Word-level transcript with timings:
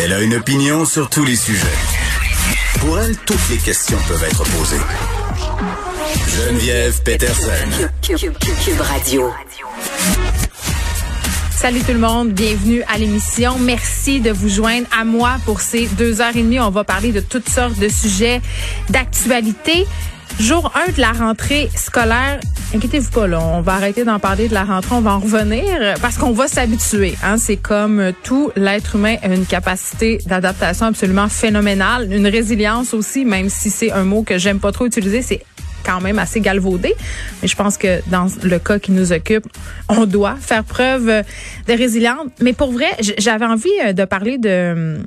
Elle 0.00 0.12
a 0.12 0.20
une 0.20 0.34
opinion 0.34 0.84
sur 0.84 1.10
tous 1.10 1.24
les 1.24 1.34
sujets. 1.34 1.66
Pour 2.78 3.00
elle, 3.00 3.16
toutes 3.16 3.48
les 3.50 3.56
questions 3.56 3.98
peuvent 4.06 4.22
être 4.22 4.44
posées. 4.44 4.76
Geneviève 6.28 7.02
Peterson. 7.02 7.50
Cube 8.02 8.80
Radio. 8.80 9.32
Salut 11.50 11.80
tout 11.80 11.92
le 11.92 11.98
monde, 11.98 12.28
bienvenue 12.28 12.82
à 12.82 12.96
l'émission. 12.96 13.58
Merci 13.58 14.20
de 14.20 14.30
vous 14.30 14.48
joindre 14.48 14.86
à 14.96 15.04
moi 15.04 15.38
pour 15.44 15.60
ces 15.60 15.86
deux 15.86 16.20
heures 16.20 16.36
et 16.36 16.42
demie. 16.42 16.60
On 16.60 16.70
va 16.70 16.84
parler 16.84 17.10
de 17.10 17.18
toutes 17.18 17.48
sortes 17.48 17.80
de 17.80 17.88
sujets 17.88 18.40
d'actualité. 18.90 19.84
Jour 20.40 20.72
1 20.88 20.92
de 20.92 21.00
la 21.00 21.10
rentrée 21.10 21.68
scolaire. 21.74 22.38
Inquiétez-vous 22.72 23.10
pas, 23.10 23.26
là, 23.26 23.40
on 23.40 23.60
va 23.60 23.72
arrêter 23.72 24.04
d'en 24.04 24.20
parler 24.20 24.48
de 24.48 24.54
la 24.54 24.62
rentrée, 24.62 24.94
on 24.94 25.00
va 25.00 25.14
en 25.14 25.18
revenir 25.18 25.64
parce 26.00 26.16
qu'on 26.16 26.30
va 26.30 26.46
s'habituer. 26.46 27.16
Hein? 27.24 27.38
C'est 27.38 27.56
comme 27.56 28.12
tout, 28.22 28.52
l'être 28.54 28.94
humain 28.94 29.16
a 29.22 29.34
une 29.34 29.46
capacité 29.46 30.18
d'adaptation 30.26 30.86
absolument 30.86 31.28
phénoménale, 31.28 32.12
une 32.12 32.28
résilience 32.28 32.94
aussi, 32.94 33.24
même 33.24 33.48
si 33.48 33.68
c'est 33.68 33.90
un 33.90 34.04
mot 34.04 34.22
que 34.22 34.38
j'aime 34.38 34.60
pas 34.60 34.70
trop 34.70 34.86
utiliser, 34.86 35.22
c'est 35.22 35.42
quand 35.84 36.00
même 36.00 36.20
assez 36.20 36.40
galvaudé. 36.40 36.94
Mais 37.42 37.48
je 37.48 37.56
pense 37.56 37.76
que 37.76 38.00
dans 38.08 38.28
le 38.42 38.58
cas 38.60 38.78
qui 38.78 38.92
nous 38.92 39.12
occupe, 39.12 39.46
on 39.88 40.06
doit 40.06 40.36
faire 40.40 40.62
preuve 40.62 41.06
de 41.06 41.72
résilience. 41.72 42.26
Mais 42.40 42.52
pour 42.52 42.70
vrai, 42.70 42.90
j'avais 43.18 43.46
envie 43.46 43.70
euh, 43.84 43.92
de 43.92 44.04
parler 44.04 44.38
de 44.38 44.98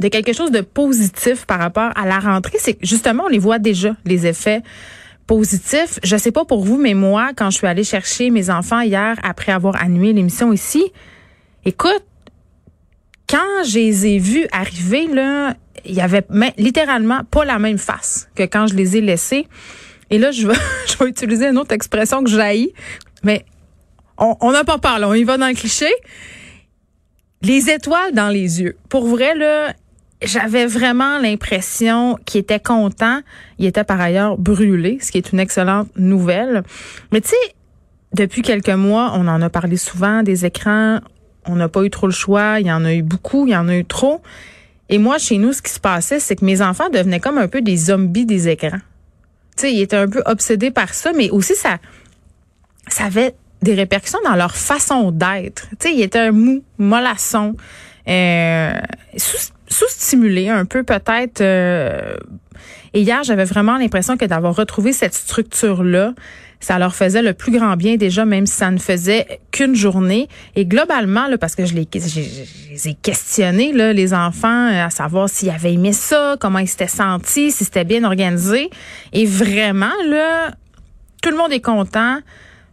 de 0.00 0.08
quelque 0.08 0.32
chose 0.32 0.50
de 0.50 0.60
positif 0.60 1.44
par 1.46 1.58
rapport 1.58 1.90
à 1.94 2.06
la 2.06 2.18
rentrée, 2.18 2.58
c'est 2.58 2.74
que 2.74 2.86
justement, 2.86 3.24
on 3.26 3.28
les 3.28 3.38
voit 3.38 3.58
déjà, 3.58 3.94
les 4.04 4.26
effets 4.26 4.62
positifs. 5.26 6.00
Je 6.02 6.16
sais 6.16 6.32
pas 6.32 6.44
pour 6.44 6.64
vous, 6.64 6.76
mais 6.76 6.94
moi, 6.94 7.30
quand 7.36 7.50
je 7.50 7.58
suis 7.58 7.66
allée 7.66 7.84
chercher 7.84 8.30
mes 8.30 8.50
enfants 8.50 8.80
hier 8.80 9.16
après 9.22 9.52
avoir 9.52 9.80
annulé 9.80 10.12
l'émission 10.12 10.52
ici, 10.52 10.90
écoute, 11.64 12.04
quand 13.28 13.64
je 13.64 13.78
les 13.78 14.06
ai 14.06 14.18
vus 14.18 14.46
arriver, 14.50 15.06
là, 15.06 15.54
il 15.84 15.94
y 15.94 16.00
avait 16.00 16.26
littéralement 16.56 17.22
pas 17.30 17.44
la 17.44 17.58
même 17.58 17.78
face 17.78 18.28
que 18.34 18.42
quand 18.42 18.66
je 18.66 18.74
les 18.74 18.96
ai 18.96 19.00
laissés. 19.00 19.46
Et 20.10 20.18
là, 20.18 20.32
je 20.32 20.48
vais, 20.48 20.54
je 20.88 20.98
vais 20.98 21.08
utiliser 21.08 21.46
une 21.46 21.58
autre 21.58 21.72
expression 21.72 22.24
que 22.24 22.30
j'haïs, 22.30 22.72
mais 23.22 23.44
on 24.18 24.52
n'a 24.52 24.64
pas 24.64 24.78
peur, 24.78 24.98
là, 24.98 25.08
on 25.08 25.14
y 25.14 25.24
va 25.24 25.38
dans 25.38 25.48
le 25.48 25.54
cliché. 25.54 25.90
Les 27.42 27.70
étoiles 27.70 28.12
dans 28.12 28.28
les 28.28 28.60
yeux. 28.60 28.76
Pour 28.90 29.06
vrai, 29.06 29.34
là, 29.34 29.72
j'avais 30.22 30.66
vraiment 30.66 31.18
l'impression 31.18 32.18
qu'il 32.26 32.40
était 32.40 32.60
content. 32.60 33.20
Il 33.58 33.66
était 33.66 33.84
par 33.84 34.00
ailleurs 34.00 34.36
brûlé, 34.38 34.98
ce 35.00 35.10
qui 35.10 35.18
est 35.18 35.32
une 35.32 35.40
excellente 35.40 35.88
nouvelle. 35.96 36.62
Mais 37.12 37.20
tu 37.20 37.28
sais, 37.28 37.54
depuis 38.12 38.42
quelques 38.42 38.68
mois, 38.68 39.12
on 39.14 39.26
en 39.28 39.40
a 39.40 39.50
parlé 39.50 39.76
souvent 39.76 40.22
des 40.22 40.44
écrans. 40.44 41.00
On 41.46 41.56
n'a 41.56 41.68
pas 41.68 41.82
eu 41.84 41.90
trop 41.90 42.06
le 42.06 42.12
choix. 42.12 42.60
Il 42.60 42.66
y 42.66 42.72
en 42.72 42.84
a 42.84 42.92
eu 42.92 43.02
beaucoup. 43.02 43.46
Il 43.46 43.52
y 43.52 43.56
en 43.56 43.68
a 43.68 43.76
eu 43.76 43.84
trop. 43.84 44.20
Et 44.88 44.98
moi, 44.98 45.18
chez 45.18 45.38
nous, 45.38 45.52
ce 45.52 45.62
qui 45.62 45.70
se 45.70 45.80
passait, 45.80 46.20
c'est 46.20 46.36
que 46.36 46.44
mes 46.44 46.60
enfants 46.60 46.90
devenaient 46.90 47.20
comme 47.20 47.38
un 47.38 47.48
peu 47.48 47.62
des 47.62 47.76
zombies 47.76 48.26
des 48.26 48.48
écrans. 48.48 48.80
Tu 49.56 49.62
sais, 49.62 49.72
ils 49.72 49.82
étaient 49.82 49.96
un 49.96 50.08
peu 50.08 50.22
obsédés 50.26 50.70
par 50.70 50.92
ça, 50.92 51.12
mais 51.12 51.30
aussi 51.30 51.54
ça, 51.54 51.78
ça 52.88 53.04
avait 53.04 53.34
des 53.62 53.74
répercussions 53.74 54.18
dans 54.24 54.34
leur 54.34 54.56
façon 54.56 55.12
d'être. 55.12 55.68
Tu 55.78 55.88
sais, 55.88 55.94
ils 55.94 56.02
étaient 56.02 56.32
mou, 56.32 56.64
mollasson, 56.78 57.56
euh, 58.08 58.72
sous-stimulés 59.70 60.48
un 60.48 60.64
peu 60.64 60.82
peut-être. 60.82 61.40
Euh, 61.40 62.16
et 62.92 63.00
hier, 63.00 63.22
j'avais 63.22 63.44
vraiment 63.44 63.78
l'impression 63.78 64.16
que 64.16 64.24
d'avoir 64.24 64.56
retrouvé 64.56 64.92
cette 64.92 65.14
structure-là, 65.14 66.14
ça 66.58 66.78
leur 66.78 66.94
faisait 66.94 67.22
le 67.22 67.32
plus 67.32 67.52
grand 67.52 67.76
bien 67.76 67.96
déjà, 67.96 68.26
même 68.26 68.46
si 68.46 68.54
ça 68.54 68.70
ne 68.70 68.78
faisait 68.78 69.40
qu'une 69.50 69.74
journée. 69.74 70.28
Et 70.56 70.66
globalement, 70.66 71.26
là, 71.26 71.38
parce 71.38 71.54
que 71.54 71.64
je 71.64 71.74
les, 71.74 71.88
je, 71.94 72.88
ai 72.88 72.94
questionnés, 72.94 73.72
là, 73.72 73.94
les 73.94 74.12
enfants, 74.12 74.68
à 74.68 74.90
savoir 74.90 75.28
s'ils 75.28 75.50
avaient 75.50 75.72
aimé 75.72 75.92
ça, 75.92 76.36
comment 76.38 76.58
ils 76.58 76.68
s'étaient 76.68 76.86
sentis, 76.86 77.50
si 77.50 77.64
c'était 77.64 77.84
bien 77.84 78.04
organisé. 78.04 78.68
Et 79.14 79.24
vraiment, 79.24 79.92
là, 80.08 80.50
tout 81.22 81.30
le 81.30 81.36
monde 81.36 81.52
est 81.52 81.64
content. 81.64 82.18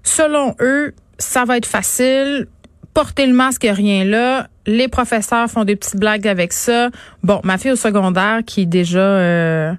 Selon 0.03 0.55
eux, 0.59 0.93
ça 1.17 1.45
va 1.45 1.57
être 1.57 1.65
facile. 1.65 2.47
Porter 2.93 3.25
le 3.25 3.33
masque, 3.33 3.67
rien 3.69 4.03
là. 4.03 4.47
Les 4.67 4.89
professeurs 4.89 5.49
font 5.49 5.63
des 5.63 5.77
petites 5.77 5.97
blagues 5.97 6.27
avec 6.27 6.51
ça. 6.53 6.89
Bon, 7.23 7.39
ma 7.43 7.57
fille 7.57 7.71
au 7.71 7.77
secondaire 7.77 8.41
qui 8.45 8.67
déjà 8.67 8.99
euh, 8.99 9.73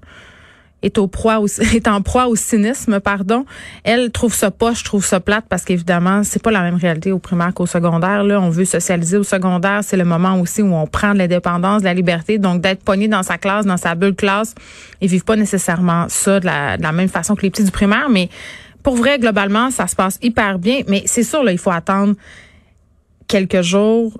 est 0.82 0.97
au 0.97 1.09
proie 1.09 1.41
est 1.75 1.87
en 1.88 2.00
proie 2.00 2.26
au 2.26 2.37
cynisme, 2.37 2.98
pardon. 2.98 3.44
Elle 3.84 4.10
trouve 4.10 4.34
ça 4.34 4.50
pas, 4.50 4.72
je 4.72 4.84
trouve 4.84 5.04
ça 5.04 5.21
plate 5.21 5.44
parce 5.48 5.65
qu'évidemment, 5.65 6.25
c'est 6.25 6.43
pas 6.43 6.50
la 6.50 6.62
même 6.62 6.77
réalité 6.77 7.12
au 7.12 7.19
primaire 7.19 7.53
qu'au 7.53 7.66
secondaire. 7.66 8.25
Là, 8.25 8.41
on 8.41 8.48
veut 8.48 8.65
socialiser 8.65 9.19
au 9.19 9.25
secondaire, 9.25 9.81
c'est 9.82 9.98
le 9.98 10.06
moment 10.06 10.41
aussi 10.41 10.62
où 10.62 10.75
on 10.75 10.87
prend 10.87 11.12
de 11.12 11.19
l'indépendance, 11.19 11.82
de 11.82 11.87
la 11.87 11.94
liberté, 11.94 12.38
donc 12.38 12.62
d'être 12.62 12.82
pogné 12.82 13.09
dans 13.09 13.22
sa 13.22 13.38
classe, 13.38 13.66
dans 13.66 13.77
sa 13.77 13.94
bulle 13.94 14.15
classe. 14.15 14.54
Ils 15.03 15.09
vivent 15.09 15.25
pas 15.25 15.37
nécessairement 15.37 16.06
ça 16.09 16.41
de 16.41 16.47
la, 16.47 16.78
de 16.78 16.82
la 16.82 16.93
même 16.93 17.09
façon 17.09 17.34
que 17.34 17.43
les 17.43 17.50
petits 17.50 17.65
du 17.65 17.71
primaire, 17.71 18.09
mais 18.09 18.31
pour 18.82 18.97
vrai, 18.97 19.19
globalement, 19.19 19.71
ça 19.71 19.87
se 19.87 19.94
passe 19.94 20.19
hyper 20.22 20.59
bien. 20.59 20.81
Mais 20.88 21.03
c'est 21.04 21.25
sûr, 21.25 21.43
là, 21.43 21.53
il 21.53 21.59
faut 21.59 21.71
attendre 21.71 22.15
quelques 23.27 23.60
jours 23.60 24.19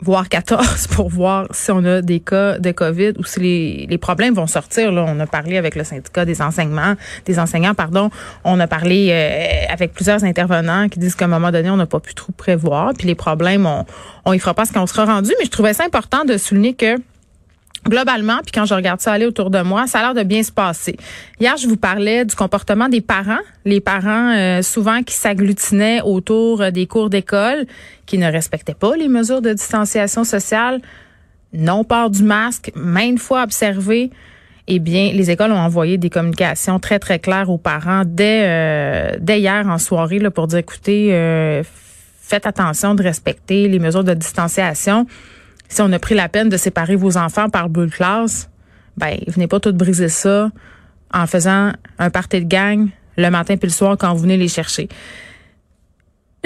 voire 0.00 0.28
14 0.28 0.86
pour 0.90 1.08
voir 1.08 1.46
si 1.50 1.70
on 1.70 1.84
a 1.84 2.02
des 2.02 2.20
cas 2.20 2.58
de 2.58 2.70
COVID 2.72 3.12
ou 3.18 3.24
si 3.24 3.40
les, 3.40 3.86
les 3.88 3.98
problèmes 3.98 4.34
vont 4.34 4.46
sortir. 4.46 4.92
Là, 4.92 5.04
on 5.08 5.18
a 5.20 5.26
parlé 5.26 5.56
avec 5.56 5.74
le 5.74 5.84
syndicat 5.84 6.24
des 6.24 6.42
enseignements, 6.42 6.94
des 7.24 7.38
enseignants, 7.38 7.74
pardon. 7.74 8.10
On 8.44 8.58
a 8.60 8.66
parlé 8.66 9.08
euh, 9.10 9.72
avec 9.72 9.92
plusieurs 9.92 10.24
intervenants 10.24 10.88
qui 10.88 10.98
disent 10.98 11.14
qu'à 11.14 11.26
un 11.26 11.28
moment 11.28 11.50
donné, 11.50 11.70
on 11.70 11.76
n'a 11.76 11.86
pas 11.86 12.00
pu 12.00 12.14
trop 12.14 12.32
prévoir. 12.32 12.92
Puis 12.96 13.06
les 13.06 13.14
problèmes, 13.14 13.66
on, 13.66 13.84
on 14.24 14.32
y 14.32 14.38
fera 14.38 14.54
pas 14.54 14.64
ce 14.64 14.72
qu'on 14.72 14.86
sera 14.86 15.04
rendu. 15.04 15.32
Mais 15.38 15.44
je 15.44 15.50
trouvais 15.50 15.74
ça 15.74 15.84
important 15.84 16.24
de 16.24 16.36
souligner 16.36 16.74
que 16.74 16.96
globalement, 17.88 18.38
puis 18.42 18.52
quand 18.52 18.64
je 18.64 18.74
regarde 18.74 19.00
ça 19.00 19.12
aller 19.12 19.26
autour 19.26 19.50
de 19.50 19.60
moi, 19.62 19.86
ça 19.86 20.00
a 20.00 20.02
l'air 20.02 20.14
de 20.14 20.22
bien 20.22 20.42
se 20.42 20.52
passer. 20.52 20.96
Hier, 21.40 21.56
je 21.56 21.66
vous 21.66 21.76
parlais 21.76 22.24
du 22.24 22.34
comportement 22.34 22.88
des 22.88 23.00
parents, 23.00 23.40
les 23.64 23.80
parents 23.80 24.32
euh, 24.34 24.62
souvent 24.62 25.02
qui 25.02 25.14
s'agglutinaient 25.14 26.00
autour 26.02 26.62
euh, 26.62 26.70
des 26.70 26.86
cours 26.86 27.10
d'école, 27.10 27.66
qui 28.06 28.18
ne 28.18 28.30
respectaient 28.30 28.74
pas 28.74 28.96
les 28.96 29.08
mesures 29.08 29.42
de 29.42 29.52
distanciation 29.52 30.24
sociale, 30.24 30.80
non 31.52 31.84
port 31.84 32.10
du 32.10 32.22
masque, 32.22 32.72
maintes 32.74 33.18
fois 33.18 33.42
observé. 33.42 34.10
Eh 34.68 34.80
bien, 34.80 35.12
les 35.12 35.30
écoles 35.30 35.52
ont 35.52 35.58
envoyé 35.58 35.96
des 35.96 36.10
communications 36.10 36.80
très 36.80 36.98
très 36.98 37.20
claires 37.20 37.50
aux 37.50 37.58
parents 37.58 38.02
dès 38.04 38.42
euh, 38.44 39.16
dès 39.20 39.40
hier 39.40 39.64
en 39.68 39.78
soirée 39.78 40.18
là, 40.18 40.32
pour 40.32 40.48
dire 40.48 40.58
écoutez, 40.58 41.62
faites 42.20 42.46
attention 42.46 42.96
de 42.96 43.02
respecter 43.04 43.68
les 43.68 43.78
mesures 43.78 44.02
de 44.02 44.12
distanciation 44.12 45.06
si 45.68 45.82
on 45.82 45.92
a 45.92 45.98
pris 45.98 46.14
la 46.14 46.28
peine 46.28 46.48
de 46.48 46.56
séparer 46.56 46.96
vos 46.96 47.16
enfants 47.16 47.48
par 47.48 47.68
bulle 47.68 47.90
classe, 47.90 48.48
ben, 48.96 49.18
venez 49.26 49.46
pas 49.46 49.60
tout 49.60 49.72
briser 49.72 50.08
ça 50.08 50.50
en 51.12 51.26
faisant 51.26 51.72
un 51.98 52.10
party 52.10 52.40
de 52.40 52.48
gang 52.48 52.88
le 53.16 53.30
matin 53.30 53.56
puis 53.56 53.68
le 53.68 53.72
soir 53.72 53.96
quand 53.98 54.12
vous 54.14 54.20
venez 54.20 54.36
les 54.36 54.48
chercher. 54.48 54.88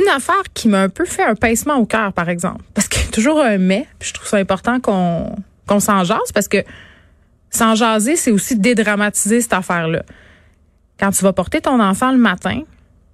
Une 0.01 0.09
affaire 0.09 0.43
qui 0.55 0.69
m'a 0.69 0.83
un 0.83 0.89
peu 0.89 1.05
fait 1.05 1.25
un 1.25 1.35
pincement 1.35 1.77
au 1.77 1.85
cœur, 1.85 2.13
par 2.13 2.29
exemple, 2.29 2.63
parce 2.75 2.89
qu'il 2.89 3.03
y 3.03 3.07
a 3.07 3.11
toujours 3.11 3.41
un 3.41 3.59
mais, 3.59 3.87
puis 3.99 4.09
je 4.09 4.15
trouve 4.15 4.29
ça 4.29 4.39
important 4.39 4.81
qu'on 4.81 5.37
qu'on 5.67 5.81
s'en 5.81 6.03
jase, 6.03 6.33
parce 6.35 6.49
que 6.49 6.65
s'en 7.51 7.77
jaser, 7.77 8.17
c'est 8.17 8.33
aussi 8.33 8.57
dédramatiser 8.57 9.41
cette 9.41 9.53
affaire-là. 9.53 10.03
Quand 10.99 11.11
tu 11.13 11.23
vas 11.23 11.33
porter 11.33 11.61
ton 11.61 11.81
enfant 11.81 12.11
le 12.11 12.19
matin, 12.19 12.63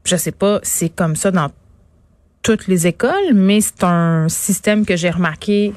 je 0.04 0.16
sais 0.16 0.32
pas, 0.32 0.60
c'est 0.62 0.88
comme 0.88 1.16
ça 1.16 1.30
dans 1.30 1.50
toutes 2.42 2.66
les 2.66 2.86
écoles, 2.86 3.34
mais 3.34 3.60
c'est 3.60 3.84
un 3.84 4.28
système 4.28 4.86
que 4.86 4.96
j'ai 4.96 5.10
remarqué 5.10 5.74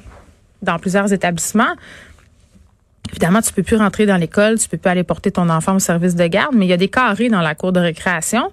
dans 0.62 0.80
plusieurs 0.80 1.12
établissements. 1.14 1.75
Évidemment, 3.12 3.42
tu 3.42 3.52
peux 3.53 3.64
plus 3.64 3.75
rentrer 3.75 4.06
dans 4.06 4.18
l'école, 4.18 4.59
tu 4.59 4.70
peux 4.70 4.78
plus 4.78 4.90
aller 4.90 5.03
porter 5.03 5.31
ton 5.31 5.50
enfant 5.50 5.75
au 5.75 5.80
service 5.80 6.16
de 6.16 6.28
garde, 6.28 6.56
mais 6.56 6.66
il 6.66 6.70
y 6.70 6.74
a 6.74 6.78
des 6.78 6.90
carrés 6.90 7.30
dans 7.30 7.42
la 7.42 7.56
cour 7.56 7.72
de 7.72 7.80
récréation. 7.80 8.52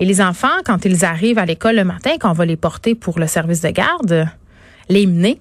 Et 0.00 0.04
les 0.04 0.20
enfants, 0.20 0.48
quand 0.64 0.84
ils 0.84 1.04
arrivent 1.04 1.38
à 1.38 1.44
l'école 1.44 1.76
le 1.76 1.84
matin, 1.84 2.12
quand 2.18 2.30
on 2.30 2.34
va 2.34 2.46
les 2.46 2.56
porter 2.56 2.94
pour 2.94 3.18
le 3.18 3.26
service 3.26 3.60
de 3.60 3.68
garde, 3.68 4.26
les 4.88 5.06
mener. 5.06 5.38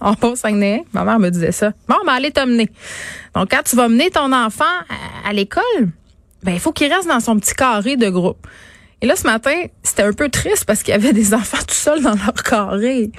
en 0.00 0.14
haut 0.22 0.36
Saguenay, 0.36 0.84
ma 0.92 1.04
mère 1.04 1.18
me 1.18 1.30
disait 1.30 1.52
ça. 1.52 1.72
Bon, 1.88 1.96
ben, 2.06 2.14
allez 2.14 2.30
t'emmener. 2.30 2.68
Donc, 3.34 3.50
quand 3.50 3.62
tu 3.64 3.76
vas 3.76 3.88
mener 3.88 4.10
ton 4.10 4.32
enfant 4.32 4.64
à, 5.24 5.32
l'école, 5.32 5.62
ben, 6.42 6.52
il 6.52 6.60
faut 6.60 6.72
qu'il 6.72 6.92
reste 6.92 7.08
dans 7.08 7.20
son 7.20 7.38
petit 7.38 7.54
carré 7.54 7.96
de 7.96 8.08
groupe. 8.08 8.46
Et 9.02 9.06
là, 9.06 9.16
ce 9.16 9.24
matin, 9.24 9.54
c'était 9.82 10.02
un 10.02 10.12
peu 10.12 10.28
triste 10.28 10.64
parce 10.64 10.82
qu'il 10.82 10.92
y 10.92 10.96
avait 10.96 11.12
des 11.12 11.34
enfants 11.34 11.58
tout 11.66 11.74
seuls 11.74 12.02
dans 12.02 12.14
leur 12.14 12.34
carré. 12.42 13.10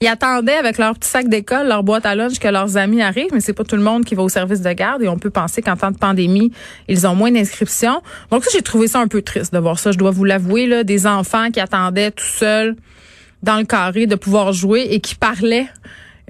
Ils 0.00 0.06
attendaient 0.06 0.54
avec 0.54 0.78
leur 0.78 0.94
petit 0.94 1.08
sac 1.08 1.28
d'école, 1.28 1.66
leur 1.66 1.82
boîte 1.82 2.06
à 2.06 2.14
lunch 2.14 2.38
que 2.38 2.46
leurs 2.46 2.76
amis 2.76 3.02
arrivent, 3.02 3.30
mais 3.32 3.40
c'est 3.40 3.52
pas 3.52 3.64
tout 3.64 3.74
le 3.74 3.82
monde 3.82 4.04
qui 4.04 4.14
va 4.14 4.22
au 4.22 4.28
service 4.28 4.60
de 4.60 4.72
garde 4.72 5.02
et 5.02 5.08
on 5.08 5.18
peut 5.18 5.30
penser 5.30 5.60
qu'en 5.60 5.76
temps 5.76 5.90
de 5.90 5.98
pandémie, 5.98 6.52
ils 6.86 7.04
ont 7.06 7.16
moins 7.16 7.32
d'inscriptions. 7.32 8.00
Donc 8.30 8.44
ça, 8.44 8.50
j'ai 8.52 8.62
trouvé 8.62 8.86
ça 8.86 9.00
un 9.00 9.08
peu 9.08 9.22
triste 9.22 9.52
de 9.52 9.58
voir 9.58 9.78
ça. 9.80 9.90
Je 9.90 9.98
dois 9.98 10.12
vous 10.12 10.24
l'avouer, 10.24 10.66
là, 10.66 10.84
des 10.84 11.08
enfants 11.08 11.50
qui 11.50 11.58
attendaient 11.58 12.12
tout 12.12 12.24
seuls 12.24 12.76
dans 13.42 13.56
le 13.56 13.64
carré 13.64 14.06
de 14.06 14.14
pouvoir 14.14 14.52
jouer 14.52 14.86
et 14.90 15.00
qui 15.00 15.16
parlaient 15.16 15.66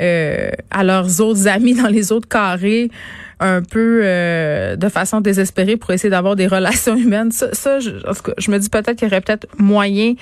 euh, 0.01 0.51
à 0.71 0.83
leurs 0.83 1.21
autres 1.21 1.47
amis 1.47 1.75
dans 1.75 1.89
les 1.89 2.11
autres 2.11 2.29
carrés 2.29 2.91
un 3.41 3.63
peu 3.63 4.01
euh, 4.03 4.77
de 4.77 4.89
façon 4.89 5.21
désespérée 5.21 5.77
pour 5.77 5.91
essayer 5.93 6.11
d'avoir 6.11 6.37
des 6.37 6.47
relations 6.57 6.97
humaines. 6.97 7.33
Ça, 7.33 7.55
ça 7.55 7.81
je, 7.81 7.91
je 8.39 8.51
me 8.51 8.59
dis 8.59 8.69
peut-être 8.69 8.97
qu'il 8.97 9.09
y 9.09 9.11
aurait 9.11 9.21
peut-être 9.21 9.47
moyen 9.59 10.15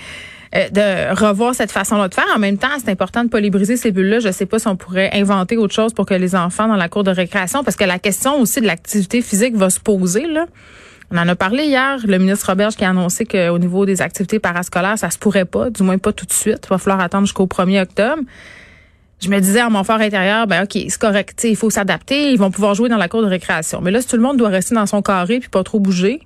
euh, 0.54 0.68
de 0.70 1.18
revoir 1.18 1.54
cette 1.54 1.72
façon-là 1.72 2.08
de 2.08 2.14
faire. 2.14 2.26
En 2.34 2.38
même 2.38 2.58
temps, 2.58 2.68
c'est 2.78 2.90
important 2.90 3.24
de 3.24 3.48
briser 3.50 3.76
ces 3.76 3.90
bulles-là. 3.90 4.20
Je 4.20 4.30
sais 4.30 4.46
pas 4.46 4.58
si 4.58 4.68
on 4.68 4.76
pourrait 4.76 5.10
inventer 5.12 5.56
autre 5.56 5.74
chose 5.74 5.92
pour 5.92 6.06
que 6.06 6.14
les 6.14 6.34
enfants 6.36 6.68
dans 6.68 6.76
la 6.76 6.88
cour 6.88 7.04
de 7.04 7.10
récréation, 7.10 7.64
parce 7.64 7.76
que 7.76 7.84
la 7.84 7.98
question 7.98 8.40
aussi 8.40 8.60
de 8.60 8.66
l'activité 8.66 9.22
physique 9.22 9.56
va 9.56 9.70
se 9.70 9.80
poser 9.80 10.26
là. 10.26 10.46
On 11.10 11.18
en 11.18 11.28
a 11.28 11.36
parlé 11.36 11.64
hier, 11.64 11.98
le 12.04 12.18
ministre 12.18 12.48
Roberge 12.48 12.74
qui 12.74 12.84
a 12.84 12.90
annoncé 12.90 13.26
qu'au 13.26 13.58
niveau 13.58 13.86
des 13.86 14.02
activités 14.02 14.40
parascolaires, 14.40 14.98
ça 14.98 15.10
se 15.10 15.18
pourrait 15.18 15.44
pas, 15.44 15.70
du 15.70 15.84
moins 15.84 15.98
pas 15.98 16.12
tout 16.12 16.26
de 16.26 16.32
suite. 16.32 16.64
Il 16.64 16.68
va 16.68 16.78
falloir 16.78 17.00
attendre 17.00 17.26
jusqu'au 17.26 17.46
1er 17.46 17.82
octobre. 17.82 18.22
Je 19.20 19.30
me 19.30 19.40
disais 19.40 19.60
à 19.60 19.70
mon 19.70 19.82
fort 19.82 20.00
intérieur, 20.00 20.46
ben 20.46 20.64
ok, 20.64 20.72
c'est 20.88 20.98
correct, 20.98 21.42
il 21.44 21.56
faut 21.56 21.70
s'adapter, 21.70 22.32
ils 22.32 22.38
vont 22.38 22.50
pouvoir 22.50 22.74
jouer 22.74 22.88
dans 22.88 22.98
la 22.98 23.08
cour 23.08 23.22
de 23.22 23.26
récréation. 23.26 23.80
Mais 23.80 23.90
là, 23.90 24.02
si 24.02 24.08
tout 24.08 24.16
le 24.16 24.22
monde 24.22 24.36
doit 24.36 24.50
rester 24.50 24.74
dans 24.74 24.86
son 24.86 25.00
carré 25.00 25.40
puis 25.40 25.48
pas 25.48 25.64
trop 25.64 25.80
bouger, 25.80 26.20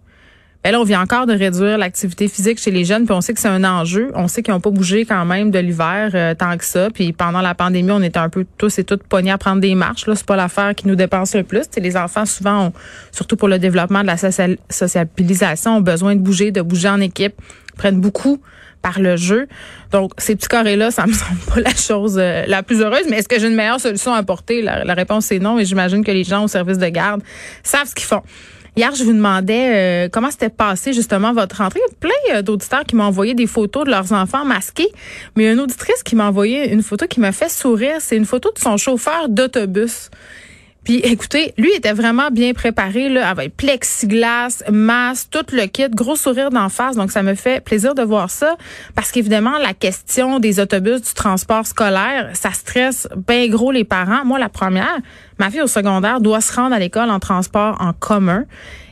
ben 0.63 0.73
là, 0.73 0.81
on 0.81 0.85
vient 0.85 1.01
encore 1.01 1.25
de 1.25 1.33
réduire 1.33 1.79
l'activité 1.79 2.29
physique 2.29 2.59
chez 2.59 2.71
les 2.71 2.85
jeunes, 2.85 3.07
puis 3.07 3.15
on 3.15 3.23
sait 3.23 3.33
que 3.33 3.41
c'est 3.41 3.49
un 3.49 3.65
enjeu. 3.65 4.11
On 4.15 4.29
sait 4.29 4.43
qu'ils 4.43 4.53
n'ont 4.53 4.61
pas 4.61 4.71
bougé 4.71 5.07
quand 5.07 5.25
même 5.25 5.51
de 5.51 5.59
l'hiver 5.59 6.11
euh, 6.13 6.35
tant 6.35 6.55
que 6.59 6.67
ça. 6.67 6.91
Puis 6.91 7.15
pendant 7.15 7.41
la 7.41 7.55
pandémie, 7.55 7.93
on 7.93 8.03
était 8.03 8.19
un 8.19 8.29
peu 8.29 8.45
tous 8.59 8.79
et 8.79 8.85
toutes 8.85 9.05
pognés 9.05 9.31
à 9.31 9.39
prendre 9.39 9.63
des 9.63 9.75
marches. 9.75 10.07
Là, 10.07 10.15
c'est 10.15 10.27
pas 10.27 10.37
l'affaire 10.37 10.75
qui 10.75 10.87
nous 10.87 10.97
dépense 10.97 11.35
le 11.35 11.45
plus. 11.45 11.63
T'sais, 11.63 11.81
les 11.81 11.97
enfants, 11.97 12.27
souvent, 12.27 12.75
surtout 13.11 13.37
pour 13.37 13.49
le 13.49 13.59
développement 13.59 14.03
de 14.03 14.07
la 14.09 14.19
sociabilisation, 14.19 15.77
ont 15.79 15.81
besoin 15.81 16.15
de 16.15 16.21
bouger, 16.21 16.51
de 16.51 16.61
bouger 16.61 16.91
en 16.91 17.01
équipe, 17.01 17.41
prennent 17.79 18.01
beaucoup 18.01 18.43
par 18.83 19.01
le 19.01 19.17
jeu. 19.17 19.47
Donc, 19.93 20.13
ces 20.19 20.37
petits 20.37 20.49
carrés-là, 20.49 20.91
ça 20.91 21.07
me 21.07 21.13
semble 21.15 21.41
pas 21.55 21.61
la 21.61 21.75
chose 21.75 22.17
euh, 22.19 22.45
la 22.47 22.63
plus 22.63 22.81
heureuse. 22.81 23.05
Mais 23.09 23.19
est-ce 23.19 23.29
que 23.29 23.39
j'ai 23.39 23.49
une 23.49 23.55
meilleure 23.55 23.81
solution 23.81 24.13
à 24.13 24.19
apporter? 24.19 24.63
La, 24.63 24.85
la 24.85 24.95
réponse 24.95 25.31
est 25.33 25.39
non. 25.39 25.59
Et 25.59 25.65
j'imagine 25.65 26.05
que 26.05 26.13
les 26.13 26.25
gens 26.25 26.45
au 26.45 26.49
service 26.49 26.79
de 26.79 26.89
garde 26.89 27.23
savent 27.63 27.89
ce 27.89 27.95
qu'ils 27.95 28.07
font. 28.07 28.23
Hier, 28.77 28.95
je 28.95 29.03
vous 29.03 29.13
demandais 29.13 30.07
euh, 30.07 30.09
comment 30.11 30.31
s'était 30.31 30.49
passé 30.49 30.93
justement 30.93 31.33
votre 31.33 31.57
rentrée. 31.57 31.81
Il 31.81 31.91
y 31.91 31.93
a 31.93 31.97
plein 31.99 32.39
euh, 32.39 32.43
d'auditeurs 32.43 32.85
qui 32.85 32.95
m'ont 32.95 33.05
envoyé 33.05 33.35
des 33.35 33.49
photos 33.49 33.85
de 33.85 33.91
leurs 33.91 34.13
enfants 34.13 34.45
masqués, 34.45 34.89
mais 35.37 35.53
une 35.53 35.59
auditrice 35.61 36.03
qui 36.05 36.15
m'a 36.15 36.29
envoyé 36.29 36.73
une 36.73 36.83
photo 36.83 37.07
qui 37.07 37.19
m'a 37.19 37.33
fait 37.33 37.49
sourire. 37.49 37.97
C'est 37.99 38.17
une 38.17 38.27
photo 38.27 38.53
de 38.53 38.59
son 38.61 38.77
chauffeur 38.77 39.29
d'autobus. 39.29 40.11
Puis 40.85 40.97
écoutez, 40.97 41.53
lui 41.59 41.71
était 41.73 41.93
vraiment 41.93 42.31
bien 42.31 42.55
préparé 42.55 43.11
là, 43.11 43.29
avec 43.29 43.57
plexiglas, 43.57 44.63
masque, 44.71 45.29
tout 45.31 45.55
le 45.55 45.67
kit, 45.67 45.91
gros 45.91 46.17
sourire 46.17 46.51
d'en 46.51 46.71
face. 46.71 46.97
Donc 46.97 47.11
ça 47.11 47.23
me 47.23 47.35
fait 47.35 47.63
plaisir 47.63 47.95
de 47.95 48.03
voir 48.03 48.31
ça 48.31 48.57
parce 48.95 49.13
qu'évidemment 49.13 49.59
la 49.59 49.75
question 49.75 50.39
des 50.39 50.59
autobus 50.59 51.03
du 51.03 51.15
transport 51.15 51.67
scolaire, 51.67 52.31
ça 52.33 52.53
stresse 52.53 53.09
bien 53.29 53.49
gros 53.49 53.73
les 53.73 53.85
parents. 53.85 54.25
Moi 54.25 54.39
la 54.39 54.49
première, 54.49 54.99
ma 55.39 55.51
fille 55.51 55.63
au 55.63 55.67
secondaire 55.67 56.21
doit 56.21 56.41
se 56.41 56.55
rendre 56.55 56.75
à 56.75 56.79
l'école 56.79 57.11
en 57.11 57.21
transport 57.21 57.77
en 57.81 57.93
commun 57.93 58.45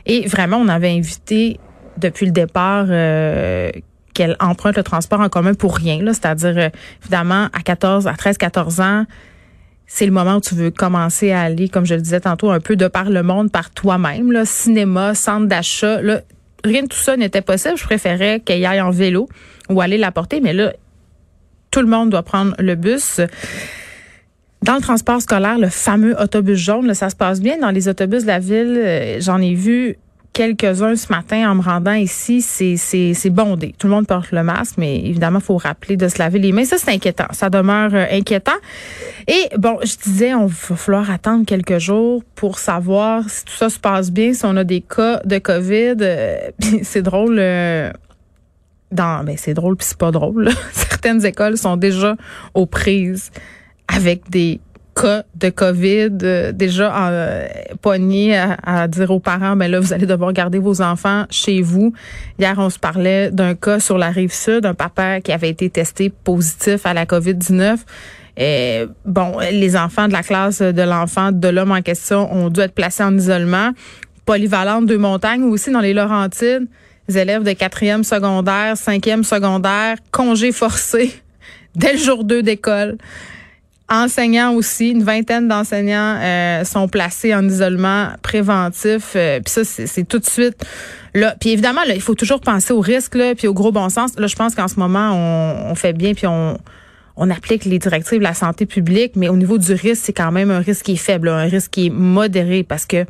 et 0.05 0.27
vraiment 0.27 0.57
on 0.57 0.67
avait 0.67 0.91
invité 0.91 1.59
depuis 1.97 2.27
le 2.27 2.31
départ 2.31 2.85
euh, 2.89 3.71
qu'elle 4.13 4.35
emprunte 4.39 4.77
le 4.77 4.83
transport 4.83 5.21
en 5.21 5.29
commun 5.29 5.55
pour 5.55 5.75
rien 5.75 6.03
là, 6.03 6.13
c'est-à-dire 6.13 6.57
euh, 6.57 6.69
évidemment 7.01 7.47
à 7.51 7.61
14 7.63 8.05
à 8.07 8.13
13 8.13 8.37
14 8.37 8.79
ans 8.79 9.05
c'est 9.91 10.05
le 10.05 10.11
moment 10.11 10.35
où 10.35 10.39
tu 10.39 10.53
veux 10.53 10.69
commencer 10.69 11.31
à 11.31 11.41
aller, 11.41 11.67
comme 11.67 11.83
je 11.83 11.95
le 11.95 12.01
disais 12.01 12.19
tantôt, 12.19 12.51
un 12.51 12.59
peu 12.59 12.75
de 12.75 12.87
par 12.87 13.09
le 13.09 13.23
monde, 13.23 13.51
par 13.51 13.71
toi-même, 13.71 14.31
là, 14.31 14.45
cinéma, 14.45 15.15
centre 15.15 15.47
d'achat, 15.47 15.99
là, 16.03 16.21
rien 16.63 16.83
de 16.83 16.87
tout 16.87 16.97
ça 16.97 17.17
n'était 17.17 17.41
possible. 17.41 17.75
Je 17.75 17.83
préférais 17.83 18.39
qu'elle 18.39 18.63
aille 18.65 18.81
en 18.81 18.91
vélo 18.91 19.27
ou 19.67 19.81
aller 19.81 19.97
la 19.97 20.11
porter, 20.11 20.41
mais 20.41 20.53
là, 20.53 20.73
tout 21.71 21.81
le 21.81 21.87
monde 21.87 22.11
doit 22.11 22.21
prendre 22.21 22.53
le 22.59 22.75
bus. 22.75 23.19
Dans 24.61 24.75
le 24.75 24.81
transport 24.81 25.21
scolaire, 25.23 25.57
le 25.57 25.69
fameux 25.69 26.15
autobus 26.21 26.59
jaune, 26.59 26.93
ça 26.93 27.09
se 27.09 27.15
passe 27.15 27.41
bien. 27.41 27.57
Dans 27.57 27.71
les 27.71 27.87
autobus 27.87 28.23
de 28.23 28.27
la 28.27 28.39
ville, 28.39 28.77
euh, 28.77 29.17
j'en 29.19 29.41
ai 29.41 29.55
vu 29.55 29.97
quelques-uns 30.39 30.95
ce 30.95 31.11
matin 31.11 31.51
en 31.51 31.55
me 31.55 31.61
rendant 31.61 31.91
ici, 31.91 32.41
c'est, 32.41 33.29
bondé. 33.29 33.75
Tout 33.77 33.87
le 33.87 33.93
monde 33.93 34.07
porte 34.07 34.31
le 34.31 34.41
masque, 34.41 34.75
mais 34.77 34.95
évidemment, 34.99 35.39
il 35.39 35.45
faut 35.45 35.57
rappeler 35.57 35.97
de 35.97 36.07
se 36.07 36.17
laver 36.17 36.39
les 36.39 36.53
mains. 36.53 36.63
Ça, 36.63 36.77
c'est 36.77 36.91
inquiétant. 36.91 37.25
Ça 37.31 37.49
demeure 37.49 37.93
euh, 37.93 38.05
inquiétant. 38.09 38.55
Et 39.27 39.49
bon, 39.57 39.79
je 39.83 39.97
disais, 39.97 40.33
on 40.33 40.45
va 40.45 40.75
falloir 40.77 41.11
attendre 41.11 41.45
quelques 41.45 41.79
jours 41.79 42.23
pour 42.35 42.57
savoir 42.57 43.29
si 43.29 43.43
tout 43.43 43.53
ça 43.53 43.69
se 43.69 43.79
passe 43.79 44.11
bien, 44.11 44.31
si 44.31 44.45
on 44.45 44.55
a 44.55 44.63
des 44.63 44.79
cas 44.79 45.19
de 45.25 45.39
COVID. 45.39 45.97
Euh, 45.99 46.37
c'est 46.83 47.01
drôle. 47.01 47.35
Euh, 47.37 47.91
ben 48.91 49.35
c'est 49.35 49.53
drôle 49.53 49.75
puis 49.75 49.87
c'est 49.87 49.97
pas 49.97 50.11
drôle. 50.11 50.49
Certaines 50.71 51.25
écoles 51.25 51.57
sont 51.57 51.75
déjà 51.75 52.15
aux 52.53 52.65
prises 52.65 53.29
avec 53.89 54.29
des 54.29 54.61
cas 54.99 55.23
de 55.35 55.49
COVID 55.49 56.17
euh, 56.23 56.51
déjà 56.51 57.09
euh, 57.09 57.47
à, 58.63 58.87
dire 58.87 59.11
aux 59.11 59.19
parents, 59.19 59.55
mais 59.55 59.65
ben 59.65 59.71
là, 59.71 59.79
vous 59.79 59.93
allez 59.93 60.05
devoir 60.05 60.33
garder 60.33 60.59
vos 60.59 60.81
enfants 60.81 61.25
chez 61.29 61.61
vous. 61.61 61.93
Hier, 62.37 62.55
on 62.57 62.69
se 62.69 62.79
parlait 62.79 63.31
d'un 63.31 63.55
cas 63.55 63.79
sur 63.79 63.97
la 63.97 64.09
rive 64.09 64.33
sud, 64.33 64.65
un 64.65 64.73
papa 64.73 65.21
qui 65.21 65.31
avait 65.31 65.49
été 65.49 65.69
testé 65.69 66.09
positif 66.09 66.85
à 66.85 66.93
la 66.93 67.05
COVID-19. 67.05 67.77
Et, 68.37 68.85
bon, 69.05 69.37
les 69.51 69.75
enfants 69.75 70.07
de 70.07 70.13
la 70.13 70.23
classe 70.23 70.61
de 70.61 70.81
l'enfant 70.81 71.31
de 71.31 71.47
l'homme 71.47 71.71
en 71.71 71.81
question 71.81 72.31
ont 72.33 72.49
dû 72.49 72.61
être 72.61 72.73
placés 72.73 73.03
en 73.03 73.15
isolement. 73.17 73.71
Polyvalente 74.25 74.85
de 74.85 74.97
montagne 74.97 75.43
aussi 75.43 75.71
dans 75.71 75.81
les 75.81 75.93
Laurentides. 75.93 76.67
Les 77.07 77.17
élèves 77.17 77.43
de 77.43 77.53
quatrième 77.53 78.03
secondaire, 78.03 78.77
cinquième 78.77 79.23
secondaire, 79.23 79.97
congé 80.11 80.51
forcé 80.51 81.13
dès 81.75 81.93
le 81.93 81.99
jour 81.99 82.23
2 82.23 82.43
d'école. 82.43 82.97
Enseignants 83.89 84.53
aussi, 84.53 84.89
une 84.89 85.03
vingtaine 85.03 85.47
d'enseignants 85.47 86.17
euh, 86.21 86.63
sont 86.63 86.87
placés 86.87 87.33
en 87.33 87.47
isolement 87.47 88.09
préventif. 88.21 89.13
Euh, 89.15 89.39
puis 89.39 89.51
ça, 89.51 89.63
c'est 89.63 90.07
tout 90.07 90.19
de 90.19 90.25
suite 90.25 90.63
là. 91.13 91.35
Puis 91.39 91.51
évidemment, 91.51 91.83
là, 91.87 91.95
il 91.95 92.01
faut 92.01 92.15
toujours 92.15 92.41
penser 92.41 92.73
aux 92.73 92.81
risques, 92.81 93.15
là, 93.15 93.35
puis 93.35 93.47
au 93.47 93.53
gros 93.53 93.71
bon 93.71 93.89
sens. 93.89 94.11
Là, 94.17 94.27
je 94.27 94.35
pense 94.35 94.55
qu'en 94.55 94.67
ce 94.67 94.79
moment, 94.79 95.11
on, 95.13 95.71
on, 95.71 95.75
fait 95.75 95.93
bien, 95.93 96.13
puis 96.13 96.27
on, 96.27 96.57
on 97.15 97.29
applique 97.29 97.65
les 97.65 97.79
directives 97.79 98.19
de 98.19 98.23
la 98.23 98.33
santé 98.33 98.65
publique, 98.65 99.13
mais 99.15 99.29
au 99.29 99.35
niveau 99.35 99.57
du 99.57 99.73
risque, 99.73 100.03
c'est 100.05 100.13
quand 100.13 100.31
même 100.31 100.51
un 100.51 100.59
risque 100.59 100.85
qui 100.85 100.93
est 100.93 100.97
faible, 100.97 101.29
un 101.29 101.43
risque 101.43 101.71
qui 101.71 101.87
est 101.87 101.91
modéré, 101.91 102.63
parce 102.63 102.85
que 102.85 103.05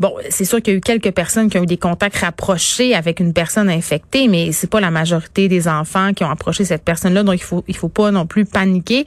Bon, 0.00 0.14
c'est 0.30 0.46
sûr 0.46 0.62
qu'il 0.62 0.72
y 0.72 0.76
a 0.76 0.78
eu 0.78 0.80
quelques 0.80 1.10
personnes 1.10 1.50
qui 1.50 1.58
ont 1.58 1.62
eu 1.62 1.66
des 1.66 1.76
contacts 1.76 2.16
rapprochés 2.16 2.94
avec 2.94 3.20
une 3.20 3.34
personne 3.34 3.68
infectée, 3.68 4.28
mais 4.28 4.50
c'est 4.50 4.66
pas 4.66 4.80
la 4.80 4.90
majorité 4.90 5.46
des 5.46 5.68
enfants 5.68 6.14
qui 6.14 6.24
ont 6.24 6.30
approché 6.30 6.64
cette 6.64 6.84
personne-là, 6.84 7.22
donc 7.22 7.34
il 7.34 7.42
faut 7.42 7.62
il 7.68 7.76
faut 7.76 7.90
pas 7.90 8.10
non 8.10 8.24
plus 8.24 8.46
paniquer. 8.46 9.04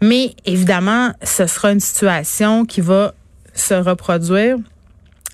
Mais 0.00 0.34
évidemment, 0.44 1.12
ce 1.22 1.46
sera 1.46 1.70
une 1.70 1.78
situation 1.78 2.64
qui 2.64 2.80
va 2.80 3.14
se 3.54 3.74
reproduire 3.74 4.56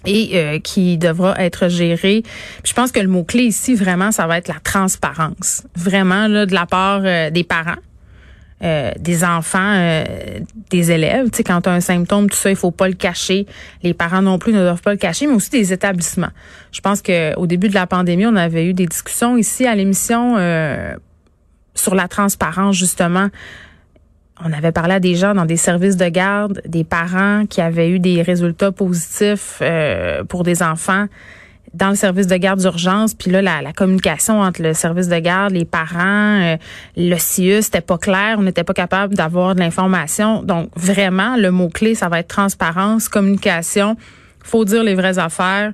et 0.05 0.31
euh, 0.34 0.58
qui 0.58 0.99
devra 0.99 1.34
être 1.43 1.69
gérée. 1.69 2.22
je 2.62 2.72
pense 2.75 2.93
que 2.93 3.00
le 3.00 3.08
mot 3.08 3.25
clé 3.25 3.44
ici 3.44 3.75
vraiment 3.75 4.12
ça 4.12 4.26
va 4.26 4.38
être 4.38 4.49
la 4.49 4.60
transparence, 4.62 5.62
vraiment 5.75 6.28
là 6.28 6.44
de 6.44 6.55
la 6.55 6.66
part 6.66 7.00
euh, 7.05 7.31
des 7.31 7.44
parents 7.44 7.81
euh, 8.65 8.91
des 8.98 9.22
enfants, 9.22 9.72
euh, 9.77 10.05
des 10.70 10.91
élèves. 10.91 11.31
Tu 11.31 11.36
sais, 11.36 11.44
quand 11.44 11.60
tu 11.60 11.69
as 11.69 11.72
un 11.72 11.81
symptôme, 11.81 12.29
tout 12.29 12.36
ça, 12.36 12.50
il 12.50 12.56
faut 12.56 12.72
pas 12.72 12.88
le 12.88 12.94
cacher. 12.94 13.46
Les 13.84 13.94
parents 13.94 14.20
non 14.20 14.38
plus 14.38 14.53
ne 14.53 14.60
doivent 14.60 14.82
pas 14.82 14.91
le 14.91 14.96
cacher, 14.98 15.29
mais 15.29 15.34
aussi 15.34 15.50
des 15.50 15.72
établissements. 15.72 16.31
Je 16.72 16.81
pense 16.81 17.00
qu'au 17.00 17.46
début 17.46 17.69
de 17.69 17.74
la 17.74 17.86
pandémie, 17.86 18.27
on 18.27 18.34
avait 18.34 18.67
eu 18.67 18.74
des 18.74 18.86
discussions 18.86 19.36
ici 19.36 19.65
à 19.65 19.77
l'émission 19.77 20.34
euh, 20.38 20.93
sur 21.74 21.94
la 21.94 22.08
transparence, 22.08 22.77
justement. 22.77 23.29
On 24.44 24.53
avait 24.53 24.72
parlé 24.72 24.94
à 24.94 25.00
des 25.00 25.15
gens 25.15 25.34
dans 25.34 25.46
des 25.46 25.56
services 25.56 25.96
de 25.96 26.08
garde, 26.08 26.60
des 26.67 26.82
parents 26.82 27.46
qui 27.46 27.60
avaient 27.60 27.91
eu 27.91 28.00
des 28.00 28.22
résultats 28.22 28.72
positifs 28.72 29.62
pour 30.29 30.43
des 30.43 30.62
enfants 30.65 31.06
dans 31.75 31.91
le 31.91 31.96
service 31.96 32.27
de 32.27 32.37
garde 32.37 32.60
d'urgence, 32.60 33.15
puis 33.15 33.31
là, 33.31 33.43
la, 33.43 33.72
communication 33.72 34.41
entre 34.41 34.63
le 34.63 34.75
service 34.75 35.08
de 35.08 35.19
garde, 35.19 35.53
les 35.53 35.65
parents, 35.65 36.41
euh, 36.41 36.56
le 36.96 37.17
CIE, 37.19 37.63
c'était 37.63 37.81
pas 37.81 37.98
clair, 37.98 38.37
on 38.39 38.43
n'était 38.43 38.65
pas 38.65 38.75
capable 38.75 39.15
d'avoir 39.15 39.55
de 39.55 39.60
l'information. 39.60 40.43
Donc, 40.43 40.70
vraiment, 40.77 41.37
le 41.37 41.51
mot-clé, 41.51 41.94
ça 41.94 42.08
va 42.08 42.20
être 42.20 42.29
transparence, 42.29 43.08
communication. 43.08 43.96
faut 44.43 44.65
dire 44.65 44.82
les 44.82 44.94
vraies 44.94 45.19
affaires. 45.19 45.72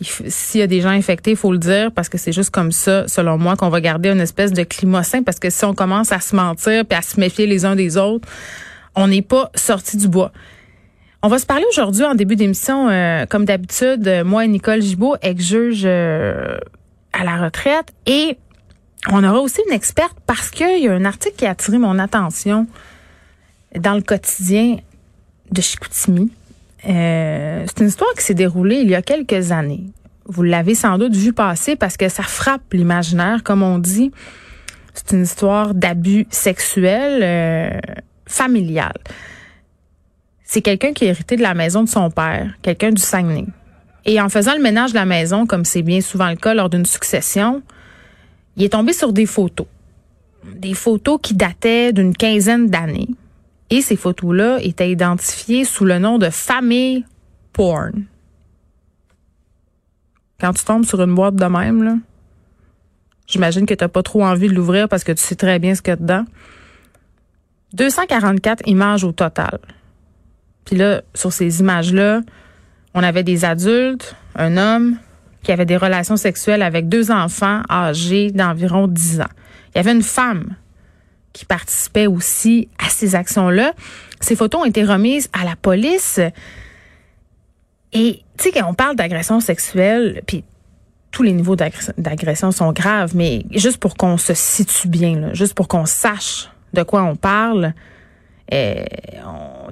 S'il 0.00 0.60
y 0.60 0.62
a 0.62 0.66
des 0.66 0.82
gens 0.82 0.90
infectés, 0.90 1.30
il 1.30 1.36
faut 1.36 1.52
le 1.52 1.58
dire 1.58 1.90
parce 1.90 2.10
que 2.10 2.18
c'est 2.18 2.32
juste 2.32 2.50
comme 2.50 2.70
ça, 2.70 3.08
selon 3.08 3.38
moi, 3.38 3.56
qu'on 3.56 3.70
va 3.70 3.80
garder 3.80 4.10
une 4.10 4.20
espèce 4.20 4.52
de 4.52 4.62
climat 4.62 5.02
sain. 5.02 5.22
Parce 5.22 5.38
que 5.38 5.48
si 5.48 5.64
on 5.64 5.74
commence 5.74 6.12
à 6.12 6.20
se 6.20 6.36
mentir 6.36 6.84
puis 6.84 6.98
à 6.98 7.02
se 7.02 7.18
méfier 7.18 7.46
les 7.46 7.64
uns 7.64 7.76
des 7.76 7.96
autres, 7.96 8.28
on 8.94 9.08
n'est 9.08 9.22
pas 9.22 9.50
sorti 9.54 9.96
du 9.96 10.08
bois. 10.08 10.32
On 11.26 11.28
va 11.28 11.40
se 11.40 11.46
parler 11.46 11.64
aujourd'hui 11.68 12.04
en 12.04 12.14
début 12.14 12.36
d'émission, 12.36 12.88
euh, 12.88 13.26
comme 13.26 13.46
d'habitude, 13.46 14.22
moi 14.24 14.44
et 14.44 14.48
Nicole 14.48 14.80
Gibault, 14.80 15.16
ex-juge 15.22 15.82
euh, 15.84 16.56
à 17.12 17.24
la 17.24 17.36
retraite. 17.36 17.88
Et 18.06 18.38
on 19.10 19.24
aura 19.24 19.40
aussi 19.40 19.60
une 19.66 19.74
experte 19.74 20.16
parce 20.28 20.50
qu'il 20.50 20.78
y 20.78 20.86
a 20.86 20.92
un 20.92 21.04
article 21.04 21.34
qui 21.34 21.44
a 21.44 21.50
attiré 21.50 21.78
mon 21.78 21.98
attention 21.98 22.68
dans 23.76 23.94
le 23.94 24.02
quotidien 24.02 24.76
de 25.50 25.60
Chicoutimi. 25.60 26.30
Euh, 26.88 27.64
c'est 27.66 27.80
une 27.80 27.88
histoire 27.88 28.14
qui 28.16 28.22
s'est 28.22 28.34
déroulée 28.34 28.76
il 28.76 28.88
y 28.88 28.94
a 28.94 29.02
quelques 29.02 29.50
années. 29.50 29.82
Vous 30.26 30.44
l'avez 30.44 30.76
sans 30.76 30.96
doute 30.96 31.16
vu 31.16 31.32
passer 31.32 31.74
parce 31.74 31.96
que 31.96 32.08
ça 32.08 32.22
frappe 32.22 32.72
l'imaginaire, 32.72 33.42
comme 33.42 33.64
on 33.64 33.80
dit. 33.80 34.12
C'est 34.94 35.10
une 35.16 35.24
histoire 35.24 35.74
d'abus 35.74 36.28
sexuel 36.30 37.82
familial. 38.26 38.94
C'est 40.46 40.62
quelqu'un 40.62 40.92
qui 40.92 41.04
a 41.04 41.08
hérité 41.08 41.36
de 41.36 41.42
la 41.42 41.54
maison 41.54 41.82
de 41.82 41.88
son 41.88 42.08
père, 42.08 42.54
quelqu'un 42.62 42.92
du 42.92 43.02
Saguenay. 43.02 43.46
Et 44.04 44.20
en 44.20 44.28
faisant 44.28 44.54
le 44.54 44.62
ménage 44.62 44.92
de 44.92 44.94
la 44.94 45.04
maison, 45.04 45.44
comme 45.44 45.64
c'est 45.64 45.82
bien 45.82 46.00
souvent 46.00 46.30
le 46.30 46.36
cas 46.36 46.54
lors 46.54 46.70
d'une 46.70 46.86
succession, 46.86 47.62
il 48.56 48.62
est 48.62 48.68
tombé 48.68 48.92
sur 48.92 49.12
des 49.12 49.26
photos. 49.26 49.66
Des 50.54 50.74
photos 50.74 51.18
qui 51.20 51.34
dataient 51.34 51.92
d'une 51.92 52.16
quinzaine 52.16 52.68
d'années. 52.68 53.08
Et 53.70 53.82
ces 53.82 53.96
photos-là 53.96 54.58
étaient 54.62 54.88
identifiées 54.88 55.64
sous 55.64 55.84
le 55.84 55.98
nom 55.98 56.18
de 56.18 56.30
famille 56.30 57.04
porn. 57.52 58.04
Quand 60.40 60.52
tu 60.52 60.64
tombes 60.64 60.84
sur 60.84 61.02
une 61.02 61.14
boîte 61.16 61.34
de 61.34 61.46
même, 61.46 62.02
j'imagine 63.26 63.66
que 63.66 63.74
tu 63.74 63.82
n'as 63.82 63.88
pas 63.88 64.04
trop 64.04 64.24
envie 64.24 64.46
de 64.46 64.54
l'ouvrir 64.54 64.88
parce 64.88 65.02
que 65.02 65.10
tu 65.10 65.22
sais 65.22 65.34
très 65.34 65.58
bien 65.58 65.74
ce 65.74 65.82
qu'il 65.82 65.90
y 65.90 65.94
a 65.94 65.96
dedans. 65.96 66.24
244 67.72 68.68
images 68.68 69.02
au 69.02 69.10
total. 69.10 69.58
Puis 70.66 70.76
là, 70.76 71.00
sur 71.14 71.32
ces 71.32 71.60
images-là, 71.60 72.20
on 72.92 73.02
avait 73.02 73.22
des 73.22 73.44
adultes, 73.46 74.14
un 74.34 74.58
homme 74.58 74.98
qui 75.42 75.52
avait 75.52 75.64
des 75.64 75.76
relations 75.76 76.16
sexuelles 76.16 76.62
avec 76.62 76.88
deux 76.88 77.10
enfants 77.10 77.62
âgés 77.70 78.32
d'environ 78.32 78.88
10 78.88 79.20
ans. 79.20 79.32
Il 79.74 79.78
y 79.78 79.80
avait 79.80 79.92
une 79.92 80.02
femme 80.02 80.56
qui 81.32 81.44
participait 81.44 82.06
aussi 82.06 82.68
à 82.84 82.88
ces 82.88 83.14
actions-là. 83.14 83.72
Ces 84.20 84.34
photos 84.34 84.62
ont 84.62 84.64
été 84.64 84.84
remises 84.84 85.28
à 85.32 85.44
la 85.44 85.54
police. 85.54 86.18
Et 87.92 88.22
tu 88.36 88.44
sais, 88.44 88.52
quand 88.52 88.68
on 88.68 88.74
parle 88.74 88.96
d'agression 88.96 89.38
sexuelle, 89.40 90.22
puis 90.26 90.42
tous 91.12 91.22
les 91.22 91.32
niveaux 91.32 91.56
d'agression 91.56 92.50
sont 92.50 92.72
graves, 92.72 93.14
mais 93.14 93.44
juste 93.52 93.78
pour 93.78 93.96
qu'on 93.96 94.16
se 94.16 94.34
situe 94.34 94.88
bien, 94.88 95.32
juste 95.32 95.54
pour 95.54 95.68
qu'on 95.68 95.86
sache 95.86 96.50
de 96.72 96.82
quoi 96.82 97.04
on 97.04 97.16
parle, 97.16 97.72
euh, 98.54 98.84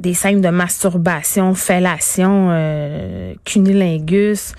des 0.00 0.14
scènes 0.14 0.40
de 0.40 0.48
masturbation, 0.48 1.54
fellation, 1.54 2.48
euh, 2.50 3.34
cunilingus. 3.44 4.54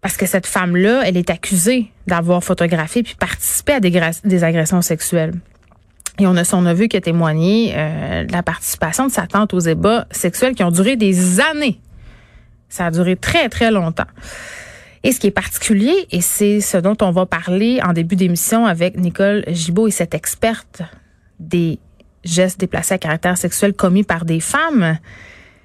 Parce 0.00 0.16
que 0.16 0.26
cette 0.26 0.46
femme-là, 0.46 1.02
elle 1.04 1.16
est 1.16 1.30
accusée 1.30 1.90
d'avoir 2.06 2.44
photographié 2.44 3.02
puis 3.02 3.14
participé 3.14 3.72
à 3.72 3.80
des, 3.80 4.44
agressions 4.44 4.82
sexuelles. 4.82 5.32
Et 6.20 6.26
on 6.26 6.36
a 6.36 6.44
son 6.44 6.62
neveu 6.62 6.86
qui 6.86 6.96
a 6.96 7.00
témoigné 7.00 7.72
euh, 7.74 8.24
de 8.24 8.32
la 8.32 8.42
participation 8.42 9.06
de 9.06 9.12
sa 9.12 9.26
tante 9.26 9.54
aux 9.54 9.60
ébats 9.60 10.06
sexuels 10.10 10.54
qui 10.54 10.62
ont 10.62 10.70
duré 10.70 10.96
des 10.96 11.40
années. 11.40 11.80
Ça 12.68 12.86
a 12.86 12.90
duré 12.90 13.16
très, 13.16 13.48
très 13.48 13.70
longtemps. 13.70 14.06
Et 15.02 15.12
ce 15.12 15.20
qui 15.20 15.26
est 15.26 15.32
particulier, 15.32 16.06
et 16.12 16.20
c'est 16.20 16.60
ce 16.60 16.76
dont 16.76 16.96
on 17.02 17.10
va 17.10 17.26
parler 17.26 17.80
en 17.82 17.92
début 17.92 18.16
d'émission 18.16 18.66
avec 18.66 18.96
Nicole 18.96 19.44
Gibault 19.48 19.88
et 19.88 19.90
cette 19.90 20.14
experte 20.14 20.82
des 21.40 21.78
gestes 22.24 22.60
déplacés 22.60 22.94
à 22.94 22.98
caractère 22.98 23.36
sexuel 23.36 23.74
commis 23.74 24.04
par 24.04 24.24
des 24.24 24.40
femmes, 24.40 24.98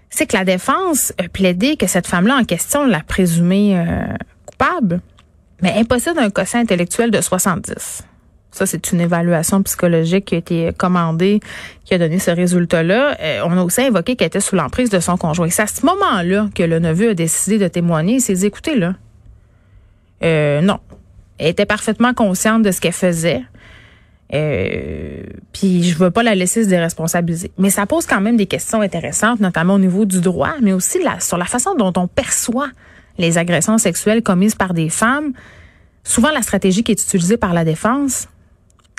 c'est 0.09 0.25
que 0.25 0.35
la 0.35 0.45
défense 0.45 1.13
a 1.17 1.29
plaidé 1.29 1.77
que 1.77 1.87
cette 1.87 2.07
femme-là 2.07 2.37
en 2.37 2.43
question 2.43 2.85
l'a 2.85 3.01
présumée 3.01 3.77
euh, 3.77 4.05
coupable, 4.45 5.01
mais 5.61 5.73
impossible 5.77 6.15
d'un 6.15 6.29
quotient 6.29 6.59
intellectuel 6.59 7.11
de 7.11 7.21
70. 7.21 8.03
Ça, 8.51 8.65
c'est 8.65 8.91
une 8.91 8.99
évaluation 8.99 9.61
psychologique 9.61 10.25
qui 10.25 10.35
a 10.35 10.37
été 10.39 10.71
commandée, 10.75 11.39
qui 11.85 11.93
a 11.93 11.99
donné 11.99 12.17
ce 12.17 12.31
résultat-là. 12.31 13.15
Euh, 13.21 13.41
on 13.45 13.55
a 13.57 13.63
aussi 13.63 13.81
invoqué 13.81 14.15
qu'elle 14.15 14.27
était 14.27 14.39
sous 14.39 14.55
l'emprise 14.55 14.89
de 14.89 14.99
son 14.99 15.17
conjoint. 15.17 15.49
C'est 15.49 15.61
à 15.61 15.67
ce 15.67 15.85
moment-là 15.85 16.49
que 16.55 16.63
le 16.63 16.79
neveu 16.79 17.11
a 17.11 17.13
décidé 17.13 17.59
de 17.59 17.67
témoigner. 17.67 18.15
Il 18.15 18.21
s'est 18.21 18.33
dit, 18.33 18.47
écoutez, 18.47 18.75
là, 18.75 18.95
euh, 20.23 20.61
non. 20.61 20.79
Elle 21.37 21.47
était 21.47 21.67
parfaitement 21.67 22.13
consciente 22.13 22.63
de 22.63 22.71
ce 22.71 22.81
qu'elle 22.81 22.91
faisait. 22.91 23.43
Euh, 24.33 25.23
puis 25.53 25.83
je 25.83 25.97
veux 25.97 26.11
pas 26.11 26.21
la 26.21 26.35
laisser 26.35 26.63
se 26.63 26.69
déresponsabiliser. 26.69 27.51
Mais 27.57 27.69
ça 27.69 27.85
pose 27.85 28.05
quand 28.05 28.21
même 28.21 28.37
des 28.37 28.45
questions 28.45 28.81
intéressantes, 28.81 29.39
notamment 29.39 29.75
au 29.75 29.79
niveau 29.79 30.05
du 30.05 30.21
droit, 30.21 30.53
mais 30.61 30.73
aussi 30.73 30.99
sur 31.19 31.37
la 31.37 31.45
façon 31.45 31.75
dont 31.75 31.93
on 31.97 32.07
perçoit 32.07 32.69
les 33.17 33.37
agressions 33.37 33.77
sexuelles 33.77 34.21
commises 34.21 34.55
par 34.55 34.73
des 34.73 34.89
femmes. 34.89 35.33
Souvent, 36.03 36.29
la 36.31 36.41
stratégie 36.41 36.83
qui 36.83 36.91
est 36.91 37.01
utilisée 37.01 37.37
par 37.37 37.53
la 37.53 37.65
défense, 37.65 38.27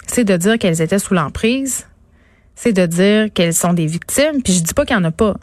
c'est 0.07 0.25
de 0.25 0.37
dire 0.37 0.59
qu'elles 0.59 0.83
étaient 0.83 0.99
sous 0.99 1.15
l'emprise, 1.15 1.87
c'est 2.55 2.73
de 2.73 2.87
dire 2.87 3.33
qu'elles 3.33 3.55
sont 3.55 3.73
des 3.73 3.87
victimes. 3.87 4.43
Puis 4.43 4.55
je 4.55 4.63
dis 4.63 4.75
pas 4.75 4.85
qu'il 4.85 4.97
y 4.97 4.99
en 4.99 5.05
a 5.05 5.13
pas, 5.13 5.37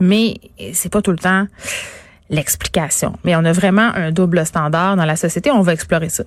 mais 0.00 0.40
c'est 0.72 0.90
pas 0.90 1.02
tout 1.02 1.12
le 1.12 1.18
temps 1.18 1.46
l'explication. 2.30 3.16
Mais 3.24 3.36
on 3.36 3.44
a 3.44 3.52
vraiment 3.52 3.92
un 3.94 4.10
double 4.10 4.44
standard 4.46 4.96
dans 4.96 5.04
la 5.04 5.16
société. 5.16 5.50
On 5.50 5.60
va 5.60 5.74
explorer 5.74 6.08
ça. 6.08 6.24